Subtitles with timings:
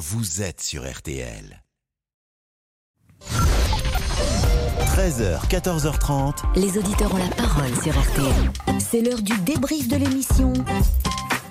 [0.00, 1.62] vous êtes sur RTL.
[4.96, 6.58] 13h, 14h30.
[6.58, 8.78] Les auditeurs ont la parole sur RTL.
[8.78, 10.54] C'est l'heure du débrief de l'émission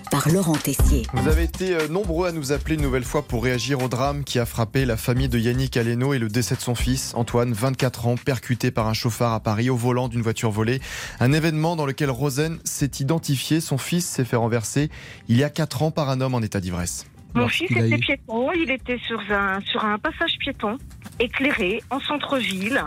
[0.09, 1.05] par Laurent Tessier.
[1.13, 4.23] Vous avez été euh, nombreux à nous appeler une nouvelle fois pour réagir au drame
[4.23, 7.53] qui a frappé la famille de Yannick Aleno et le décès de son fils, Antoine,
[7.53, 10.81] 24 ans, percuté par un chauffard à Paris au volant d'une voiture volée.
[11.19, 13.61] Un événement dans lequel Rosen s'est identifié.
[13.61, 14.89] Son fils s'est fait renverser
[15.27, 17.05] il y a 4 ans par un homme en état d'ivresse.
[17.35, 20.77] Mon fils était piéton, il était sur un, sur un passage piéton,
[21.19, 22.81] éclairé, en centre-ville.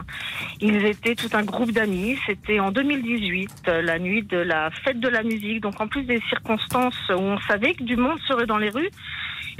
[0.60, 2.18] Ils étaient tout un groupe d'amis.
[2.26, 5.60] C'était en 2018, euh, la nuit de la fête de la musique.
[5.60, 8.90] Donc en plus des circonstances où on savait que du monde serait dans les rues,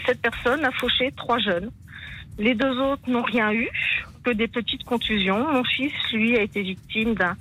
[0.07, 1.71] cette personne a fauché trois jeunes.
[2.39, 3.69] Les deux autres n'ont rien eu,
[4.25, 5.53] que des petites contusions.
[5.53, 7.37] Mon fils, lui, a été victime d'un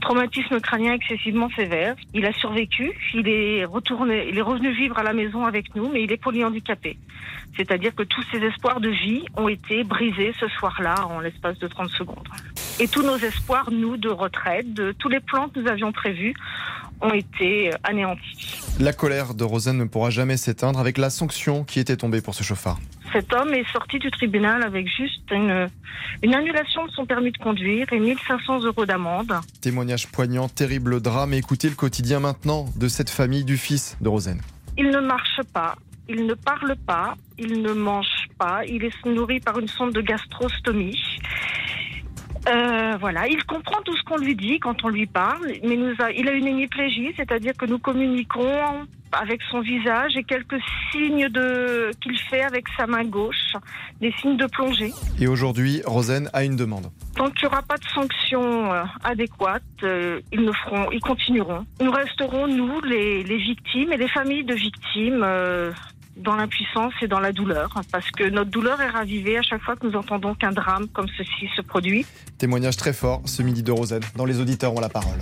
[0.00, 1.96] traumatisme crânien excessivement sévère.
[2.12, 5.90] Il a survécu, il est retourné, il est revenu vivre à la maison avec nous,
[5.90, 6.98] mais il est polyhandicapé.
[7.56, 11.68] C'est-à-dire que tous ses espoirs de vie ont été brisés ce soir-là en l'espace de
[11.68, 12.28] 30 secondes.
[12.80, 16.34] Et tous nos espoirs, nous, de retraite, de tous les plans que nous avions prévus,
[17.00, 18.60] ont été anéantis.
[18.80, 22.34] La colère de Rosen ne pourra jamais s'éteindre avec la sanction qui était tombée pour
[22.34, 22.78] ce chauffard.
[23.14, 25.68] Cet homme est sorti du tribunal avec juste une,
[26.24, 29.32] une annulation de son permis de conduire et 1500 euros d'amende.
[29.60, 31.32] Témoignage poignant, terrible drame.
[31.32, 34.40] Écoutez le quotidien maintenant de cette famille du fils de Rosen.
[34.76, 35.76] Il ne marche pas,
[36.08, 40.00] il ne parle pas, il ne mange pas, il est nourri par une sonde de
[40.00, 40.98] gastrostomie.
[42.48, 45.94] Euh, voilà, il comprend tout ce qu'on lui dit quand on lui parle, mais nous
[45.98, 51.28] a, il a une hémiplégie, c'est-à-dire que nous communiquons avec son visage et quelques signes
[51.28, 53.54] de qu'il fait avec sa main gauche,
[54.00, 54.92] des signes de plongée.
[55.20, 56.90] Et aujourd'hui, Rosen a une demande.
[57.14, 61.64] Tant qu'il n'y aura pas de sanctions euh, adéquates, euh, ils ne feront, ils continueront.
[61.80, 65.22] Nous resterons nous, les, les victimes et les familles de victimes.
[65.22, 65.70] euh,
[66.16, 69.76] dans l'impuissance et dans la douleur, parce que notre douleur est ravivée à chaque fois
[69.76, 72.06] que nous entendons qu'un drame comme ceci se produit.
[72.38, 74.00] Témoignage très fort ce midi de Rosen.
[74.16, 75.18] Dans les auditeurs ont la parole.